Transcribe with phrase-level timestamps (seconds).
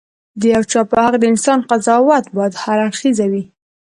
[0.39, 3.43] د یو چا په حق د انسان قضاوت باید هراړخيزه وي.